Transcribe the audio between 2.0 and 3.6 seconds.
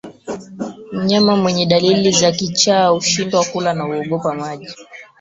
za kichaaa hushindwa